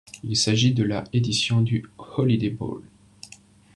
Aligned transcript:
Il 0.23 0.35
s'agit 0.35 0.73
de 0.73 0.83
la 0.83 1.03
édition 1.13 1.61
du 1.61 1.85
Holiday 2.15 2.49
Bowl. 2.49 2.81